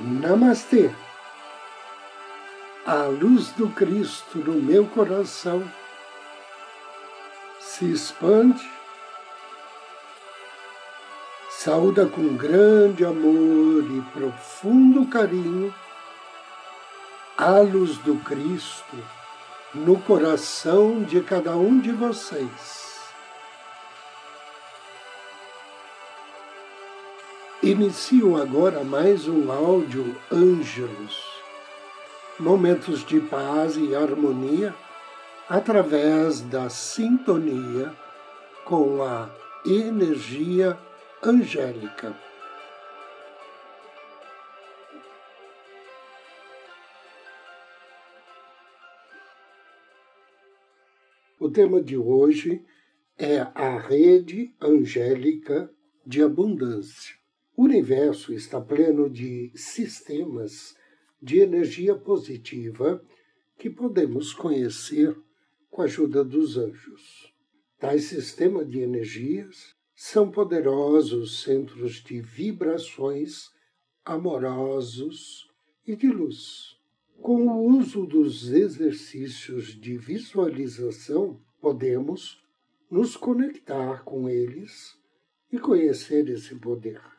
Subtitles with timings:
[0.00, 0.90] Namastê!
[2.86, 5.68] A luz do Cristo no meu coração
[7.58, 8.64] se expande,
[11.50, 15.74] saúda com grande amor e profundo carinho
[17.36, 18.96] a luz do Cristo
[19.74, 22.87] no coração de cada um de vocês.
[27.68, 31.22] Inicio agora mais um áudio Ângelos,
[32.40, 34.74] momentos de paz e harmonia
[35.46, 37.94] através da sintonia
[38.64, 39.30] com a
[39.66, 40.78] energia
[41.22, 42.16] angélica.
[51.38, 52.64] O tema de hoje
[53.18, 55.70] é a rede angélica
[56.06, 57.17] de abundância.
[57.58, 60.76] O universo está pleno de sistemas
[61.20, 63.04] de energia positiva
[63.58, 65.12] que podemos conhecer
[65.68, 67.34] com a ajuda dos anjos.
[67.76, 73.50] Tais sistemas de energias são poderosos centros de vibrações
[74.04, 75.50] amorosos
[75.84, 76.78] e de luz.
[77.20, 82.40] Com o uso dos exercícios de visualização, podemos
[82.88, 84.96] nos conectar com eles
[85.50, 87.17] e conhecer esse poder.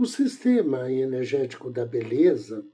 [0.00, 2.66] O sistema energético da beleza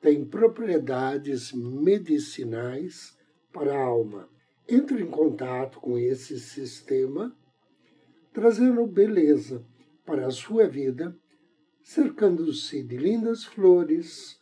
[0.00, 3.16] tem propriedades medicinais
[3.52, 4.28] para a alma.
[4.68, 7.32] Entre em contato com esse sistema,
[8.32, 9.64] trazendo beleza
[10.04, 11.16] para a sua vida,
[11.84, 14.36] cercando-se de lindas flores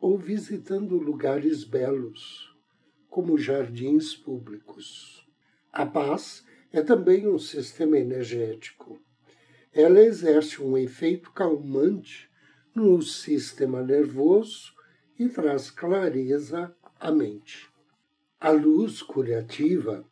[0.00, 2.56] ou visitando lugares belos,
[3.10, 5.28] como jardins públicos.
[5.70, 6.42] A paz
[6.72, 8.98] é também um sistema energético
[9.72, 12.28] ela exerce um efeito calmante
[12.74, 14.74] no sistema nervoso
[15.18, 17.68] e traz clareza à mente.
[18.40, 20.04] A luz curativa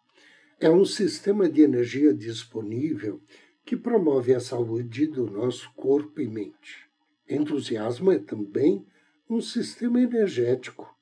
[0.60, 3.20] é um sistema de energia disponível
[3.64, 6.88] que promove a saúde do nosso corpo e mente.
[7.28, 8.86] Entusiasmo é também
[9.28, 10.96] um sistema energético.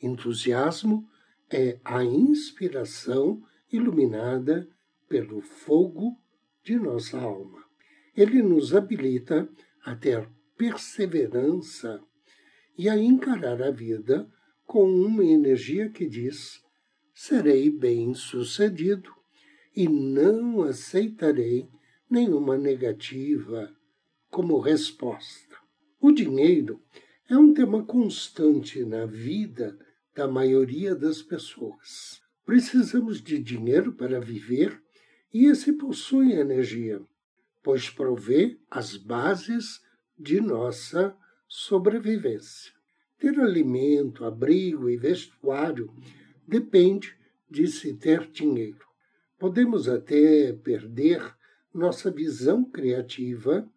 [0.00, 1.08] Entusiasmo
[1.50, 4.68] é a inspiração iluminada
[5.08, 6.16] pelo fogo
[6.62, 7.65] de nossa alma
[8.16, 9.48] ele nos habilita
[9.84, 12.02] a ter perseverança
[12.78, 14.28] e a encarar a vida
[14.64, 16.62] com uma energia que diz:
[17.14, 19.10] serei bem-sucedido
[19.74, 21.68] e não aceitarei
[22.08, 23.74] nenhuma negativa
[24.30, 25.56] como resposta.
[26.00, 26.80] O dinheiro
[27.28, 29.78] é um tema constante na vida
[30.14, 32.22] da maioria das pessoas.
[32.44, 34.80] Precisamos de dinheiro para viver
[35.34, 37.02] e esse possui energia
[37.66, 39.82] pois provê as bases
[40.16, 41.16] de nossa
[41.48, 42.72] sobrevivência.
[43.18, 45.92] Ter alimento, abrigo e vestuário
[46.46, 47.18] depende
[47.50, 48.86] de se ter dinheiro.
[49.36, 51.34] Podemos até perder
[51.74, 53.68] nossa visão criativa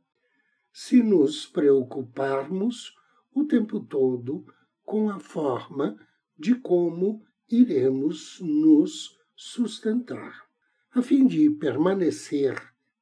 [0.72, 2.94] se nos preocuparmos
[3.34, 4.46] o tempo todo
[4.86, 5.98] com a forma
[6.38, 10.48] de como iremos nos sustentar.
[10.92, 12.56] A fim de permanecer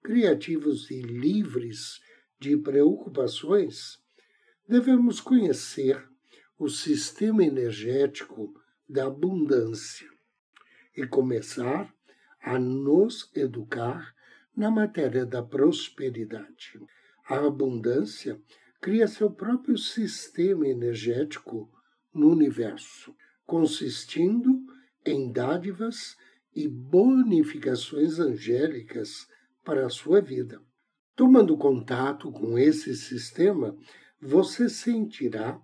[0.03, 1.99] criativos e livres
[2.39, 3.97] de preocupações,
[4.67, 6.03] devemos conhecer
[6.57, 8.53] o sistema energético
[8.87, 10.09] da abundância
[10.95, 11.93] e começar
[12.41, 14.15] a nos educar
[14.55, 16.79] na matéria da prosperidade.
[17.29, 18.41] A abundância
[18.81, 21.69] cria seu próprio sistema energético
[22.13, 23.15] no universo,
[23.45, 24.65] consistindo
[25.05, 26.15] em dádivas
[26.55, 29.27] e bonificações angélicas
[29.67, 30.61] para a sua vida.
[31.13, 33.75] Tomando contato com esse sistema,
[34.17, 35.61] você sentirá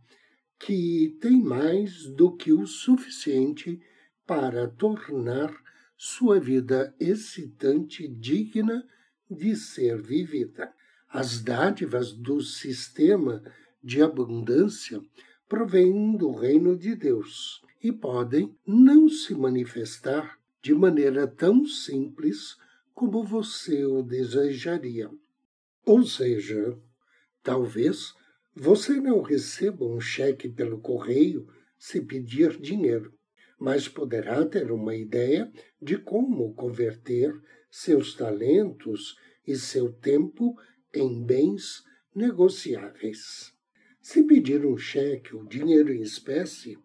[0.60, 3.80] que tem mais do que o suficiente
[4.28, 5.56] para tornar
[5.96, 8.86] sua vida excitante digna
[9.32, 10.74] de ser vivida.
[11.08, 13.42] As dádivas do sistema
[13.82, 15.02] de abundância
[15.48, 22.58] provêm do reino de Deus e podem não se manifestar de maneira tão simples
[22.94, 25.10] como você o desejaria.
[25.86, 26.78] Ou seja,
[27.42, 28.14] talvez
[28.56, 31.48] você não receba um cheque pelo correio
[31.78, 33.14] se pedir dinheiro,
[33.60, 35.52] mas poderá ter uma ideia
[35.82, 37.34] de como converter
[37.70, 40.56] seus talentos e seu tempo
[40.94, 41.84] em bens
[42.16, 43.54] negociáveis.
[44.00, 46.78] Se pedir um cheque ou dinheiro em espécie,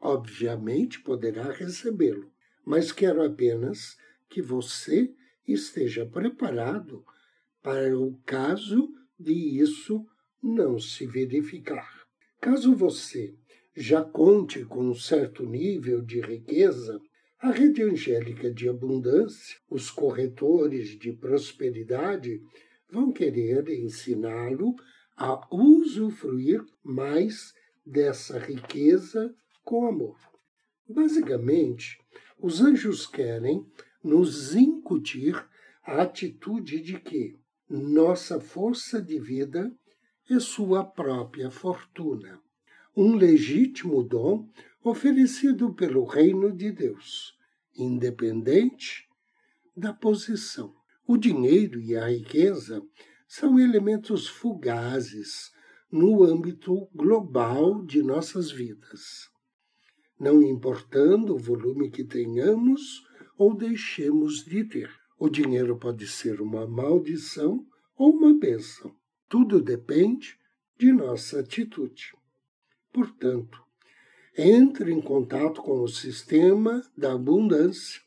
[0.00, 2.30] obviamente poderá recebê-lo,
[2.64, 3.96] mas quero apenas
[4.28, 5.12] que você
[5.52, 7.04] esteja preparado
[7.62, 10.06] para o caso de isso
[10.42, 12.06] não se verificar.
[12.40, 13.34] Caso você
[13.76, 17.00] já conte com um certo nível de riqueza,
[17.40, 22.40] a rede angélica de abundância, os corretores de prosperidade,
[22.90, 24.74] vão querer ensiná-lo
[25.16, 27.52] a usufruir mais
[27.84, 29.34] dessa riqueza
[29.64, 30.16] com amor.
[30.88, 31.98] Basicamente,
[32.40, 33.64] os anjos querem
[34.02, 35.34] nos incutir
[35.82, 39.72] a atitude de que nossa força de vida
[40.30, 42.40] é sua própria fortuna,
[42.96, 44.48] um legítimo dom
[44.82, 47.34] oferecido pelo reino de Deus,
[47.76, 49.08] independente
[49.76, 50.74] da posição.
[51.06, 52.82] O dinheiro e a riqueza
[53.26, 55.50] são elementos fugazes
[55.90, 59.30] no âmbito global de nossas vidas,
[60.20, 63.07] não importando o volume que tenhamos
[63.38, 64.90] ou deixemos de ter.
[65.16, 67.64] O dinheiro pode ser uma maldição
[67.96, 68.94] ou uma bênção.
[69.28, 70.36] Tudo depende
[70.76, 72.14] de nossa atitude.
[72.92, 73.62] Portanto,
[74.36, 78.00] entre em contato com o sistema da abundância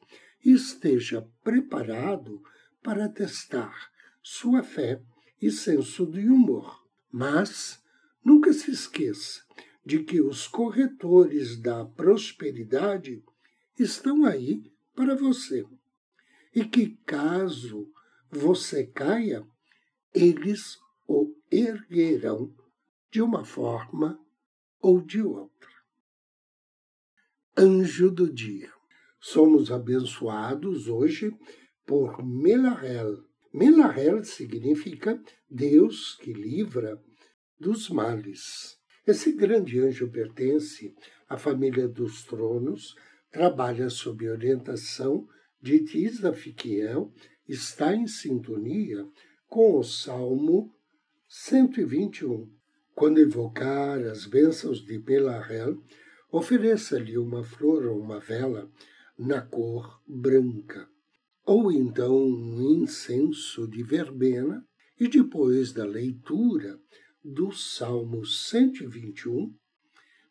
[0.43, 2.41] e esteja preparado
[2.83, 3.91] para testar
[4.21, 5.01] sua fé
[5.41, 6.85] e senso de humor.
[7.11, 7.81] Mas
[8.23, 9.41] nunca se esqueça
[9.85, 13.23] de que os corretores da prosperidade
[13.77, 14.63] estão aí
[14.95, 15.65] para você.
[16.53, 17.91] E que caso
[18.29, 19.45] você caia,
[20.13, 20.77] eles
[21.07, 22.53] o erguerão
[23.09, 24.19] de uma forma
[24.79, 25.69] ou de outra.
[27.57, 28.71] Anjo do dia.
[29.19, 31.35] Somos abençoados hoje
[31.85, 33.23] por Melahel.
[33.53, 37.01] Melahel significa Deus que livra
[37.59, 38.79] dos males.
[39.05, 40.95] Esse grande anjo pertence
[41.27, 42.95] à família dos tronos,
[43.31, 45.27] trabalha sob orientação
[45.61, 47.11] de Tisa Fiquiel,
[47.47, 49.07] está em sintonia
[49.47, 50.75] com o Salmo
[51.27, 52.51] 121.
[52.93, 55.81] Quando invocar as bênçãos de Pelahel,
[56.29, 58.69] ofereça-lhe uma flor ou uma vela
[59.17, 60.89] na cor branca,
[61.45, 64.65] ou então um incenso de verbena,
[64.99, 66.79] e depois da leitura
[67.23, 69.53] do Salmo 121,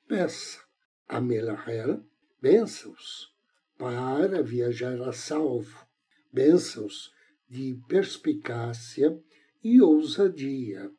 [0.06, 0.60] peça
[1.08, 2.04] a Melahel
[2.40, 3.34] bênçãos
[3.76, 5.86] para viajar a salvo,
[6.32, 7.12] bênçãos
[7.48, 9.22] de perspicácia
[9.62, 10.90] e ousadia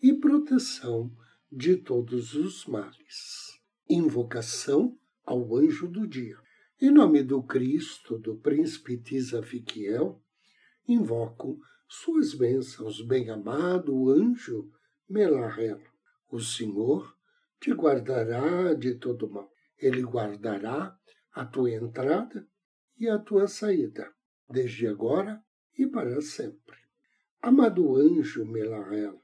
[0.00, 1.10] e proteção
[1.50, 3.60] de todos os males.
[3.88, 6.38] Invocação ao anjo do dia.
[6.80, 10.22] Em nome do Cristo, do príncipe Tisafiquiel,
[10.86, 11.58] invoco
[11.88, 14.70] suas bênçãos, bem-amado anjo
[15.08, 15.80] Melahel,
[16.30, 17.16] o Senhor
[17.60, 19.53] te guardará de todo mal.
[19.78, 20.96] Ele guardará
[21.32, 22.46] a tua entrada
[22.98, 24.12] e a tua saída,
[24.48, 25.42] desde agora
[25.76, 26.76] e para sempre.
[27.42, 29.20] Amado anjo Melahel,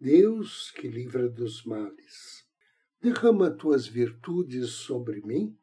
[0.00, 2.46] Deus que livra dos males,
[3.00, 5.56] derrama tuas virtudes sobre mim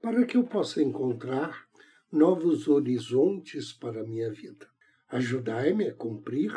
[0.00, 1.66] para que eu possa encontrar
[2.10, 4.68] novos horizontes para a minha vida.
[5.08, 6.52] Ajudai-me a cumprir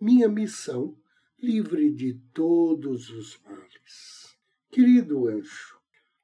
[0.00, 0.96] minha missão
[1.38, 4.38] livre de todos os males.
[4.70, 5.81] Querido anjo,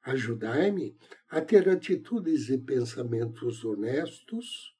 [0.08, 0.96] ajudai-me
[1.28, 4.74] a ter atitudes e pensamentos honestos.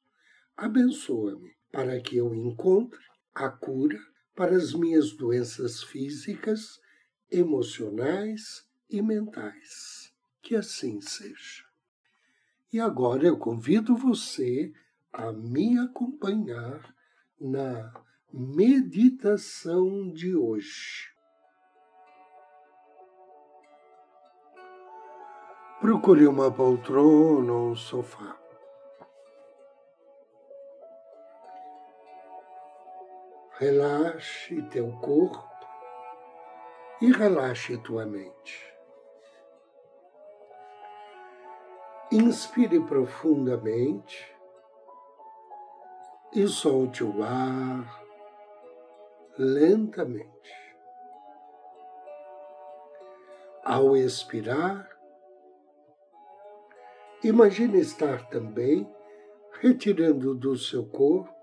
[0.57, 2.99] Abençoa-me para que eu encontre
[3.35, 4.01] a cura
[4.35, 6.81] para as minhas doenças físicas,
[7.31, 10.13] emocionais e mentais.
[10.41, 11.65] Que assim seja.
[12.73, 14.73] E agora eu convido você
[15.13, 16.95] a me acompanhar
[17.39, 17.93] na
[18.33, 21.18] meditação de hoje.
[25.81, 28.37] Procure uma poltrona ou um sofá.
[33.59, 35.49] Relaxe teu corpo
[37.01, 38.75] e relaxe tua mente.
[42.11, 44.37] Inspire profundamente
[46.33, 48.03] e solte o ar
[49.39, 50.77] lentamente.
[53.65, 54.88] Ao expirar,
[57.23, 58.89] imagine estar também
[59.61, 61.35] retirando do seu corpo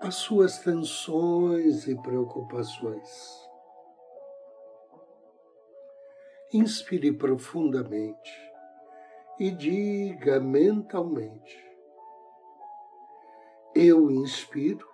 [0.00, 3.48] as suas tensões e preocupações.
[6.52, 8.30] Inspire profundamente
[9.38, 11.64] e diga mentalmente:
[13.74, 14.88] Eu inspiro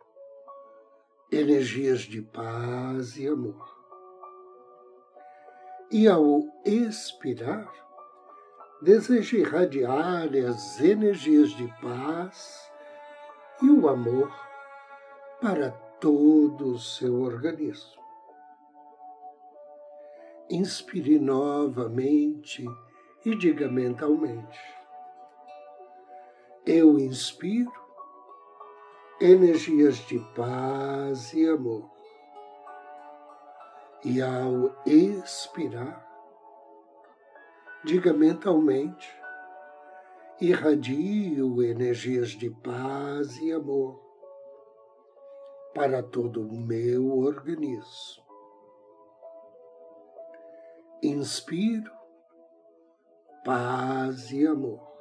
[1.31, 3.73] energias de paz e amor.
[5.91, 7.73] E ao expirar,
[8.85, 12.71] deseje irradiar as energias de paz
[13.62, 14.31] e o amor
[15.41, 18.03] para todo o seu organismo.
[20.50, 22.62] Inspire novamente
[23.25, 24.61] e diga mentalmente:
[26.67, 27.73] Eu inspiro
[29.19, 31.91] energias de paz e amor.
[34.05, 36.13] E ao expirar,
[37.85, 39.14] diga mentalmente:
[40.41, 44.03] irradio energias de paz e amor
[45.75, 48.25] para todo o meu organismo.
[51.03, 51.93] Inspiro
[53.45, 54.95] paz e amor.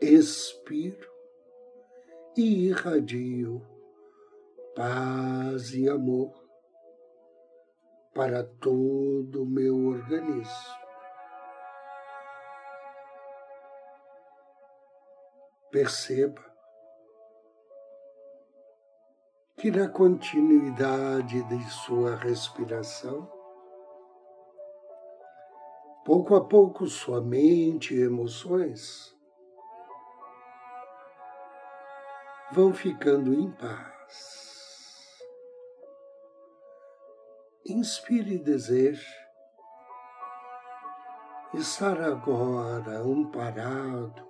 [0.00, 1.10] Expiro
[2.36, 3.66] e irradio
[4.76, 6.47] paz e amor
[8.18, 10.76] para todo o meu organismo.
[15.70, 16.44] Perceba
[19.56, 23.30] que na continuidade de sua respiração,
[26.04, 29.16] pouco a pouco sua mente e emoções
[32.50, 34.47] vão ficando em paz.
[37.68, 39.14] Inspire e deseje
[41.52, 44.26] estar agora amparado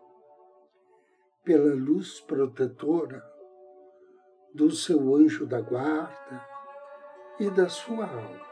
[1.44, 3.22] pela luz protetora
[4.52, 6.44] do seu anjo da guarda
[7.38, 8.48] e da sua alma.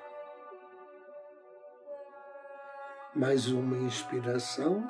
[3.13, 4.89] Mais uma inspiração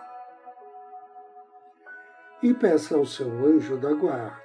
[2.43, 4.45] e peça ao seu anjo da guarda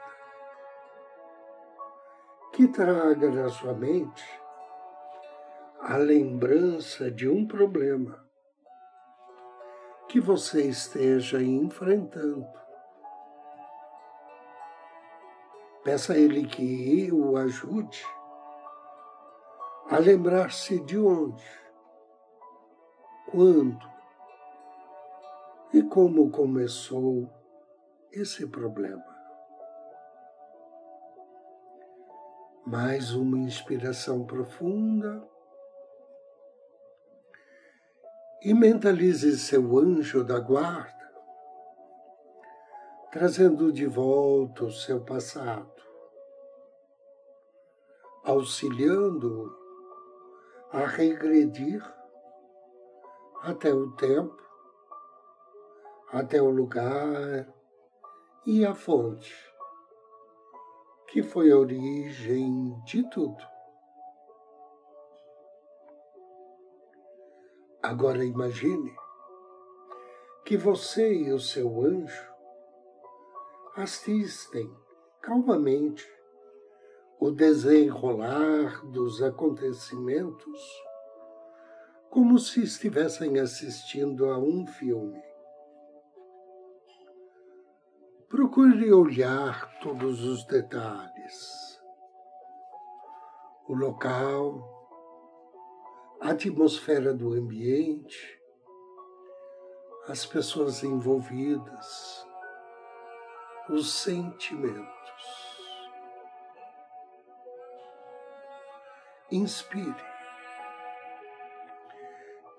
[2.54, 4.41] que traga na sua mente
[5.82, 8.26] a lembrança de um problema
[10.08, 12.62] que você esteja enfrentando
[15.84, 18.06] Peça a Ele que o ajude
[19.90, 21.44] a lembrar-se de onde,
[23.32, 23.92] quando
[25.74, 27.28] e como começou
[28.12, 29.04] esse problema.
[32.66, 35.28] Mais uma inspiração profunda.
[38.44, 41.02] E mentalize seu anjo da guarda
[43.12, 45.70] trazendo de volta o seu passado,
[48.24, 49.54] auxiliando
[50.72, 51.84] a regredir
[53.42, 54.42] até o tempo,
[56.14, 57.54] até o lugar
[58.46, 59.36] e a fonte,
[61.10, 63.44] que foi a origem de tudo.
[67.84, 68.96] Agora imagine
[70.46, 72.32] que você e o seu anjo
[73.76, 74.72] assistem
[75.22, 76.08] calmamente
[77.20, 80.62] o desenrolar dos acontecimentos
[82.10, 85.24] como se estivessem assistindo a um filme.
[88.28, 91.82] Procure olhar todos os detalhes.
[93.68, 94.81] O local,
[96.22, 98.40] a atmosfera do ambiente,
[100.08, 102.28] as pessoas envolvidas,
[103.68, 104.88] os sentimentos.
[109.32, 110.12] Inspire.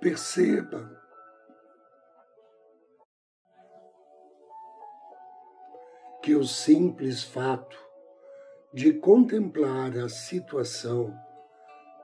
[0.00, 1.00] Perceba
[6.20, 7.78] que o simples fato
[8.72, 11.16] de contemplar a situação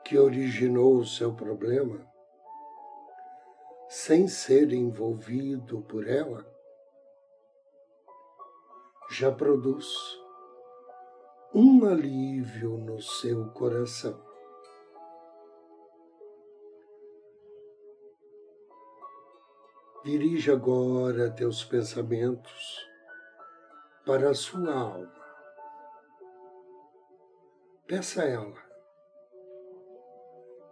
[0.08, 2.00] que originou o seu problema,
[3.90, 6.50] sem ser envolvido por ela,
[9.10, 9.86] já produz
[11.54, 14.18] um alívio no seu coração.
[20.06, 22.88] Dirija agora teus pensamentos
[24.06, 25.12] para a sua alma.
[27.86, 28.67] Peça a ela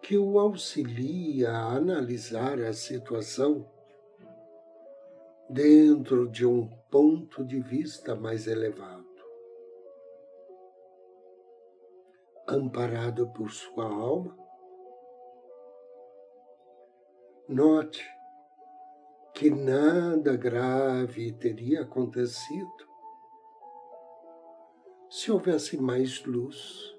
[0.06, 3.68] que o auxilie a analisar a situação
[5.50, 9.04] dentro de um ponto de vista mais elevado.
[12.46, 14.38] Amparado por sua alma,
[17.48, 18.08] note
[19.34, 22.88] que nada grave teria acontecido
[25.10, 26.96] se houvesse mais luz,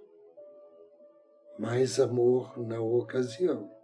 [1.58, 3.78] mais amor na ocasião.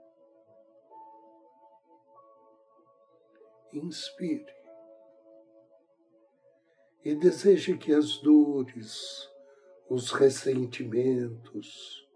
[3.73, 4.53] inspire
[7.03, 9.29] e deseje que as dores,
[9.89, 12.07] os ressentimentos,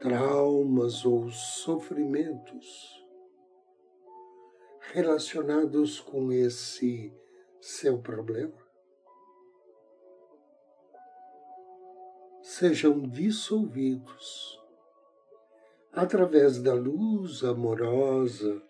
[0.00, 3.04] traumas ou sofrimentos
[4.92, 7.12] relacionados com esse
[7.60, 8.63] seu problema
[12.54, 14.60] sejam dissolvidos.
[15.92, 18.62] Através da luz amorosa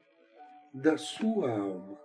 [0.73, 2.01] da sua alma.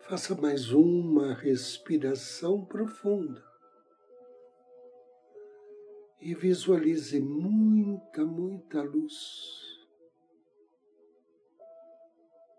[0.00, 3.44] Faça mais uma respiração profunda.
[6.20, 9.86] E visualize muita, muita luz,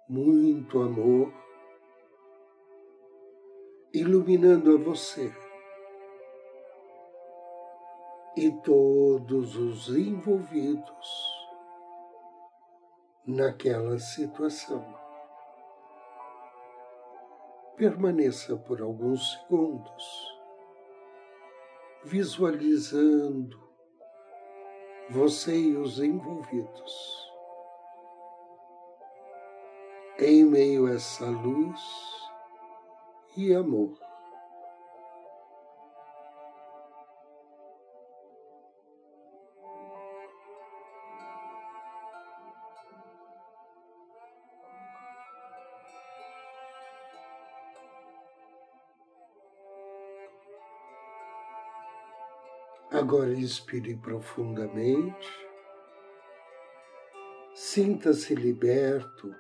[0.09, 1.33] muito amor
[3.93, 5.31] iluminando a você
[8.35, 11.47] e todos os envolvidos
[13.27, 14.83] naquela situação.
[17.77, 20.33] Permaneça por alguns segundos
[22.03, 23.61] visualizando
[25.11, 27.31] você e os envolvidos
[30.17, 32.12] em meio a essa luz
[33.35, 33.97] e amor.
[52.91, 55.27] Agora inspire profundamente.
[57.55, 59.35] Sinta-se liberto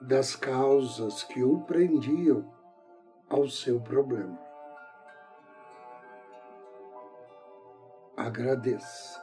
[0.00, 2.52] das causas que o prendiam
[3.28, 4.38] ao seu problema.
[8.16, 9.22] Agradeça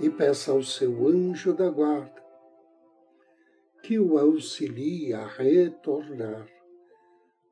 [0.00, 2.22] e peça ao seu anjo da guarda
[3.82, 6.46] que o auxilie a retornar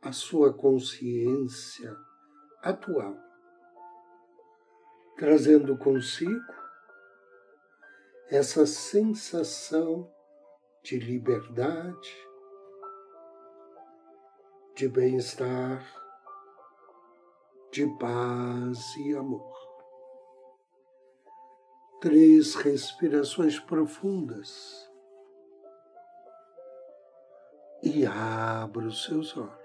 [0.02, 1.96] à sua consciência
[2.62, 3.26] atual
[5.16, 6.54] trazendo consigo
[8.28, 10.10] essa sensação
[10.82, 12.25] de liberdade,
[14.76, 15.82] de bem-estar,
[17.72, 19.56] de paz e amor.
[21.98, 24.86] Três respirações profundas
[27.82, 29.56] e abra os seus olhos.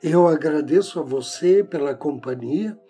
[0.00, 2.80] Eu agradeço a você pela companhia,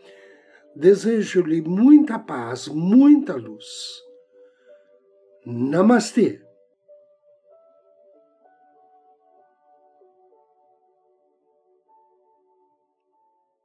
[0.74, 3.64] desejo-lhe muita paz, muita luz.
[5.46, 6.45] Namastê.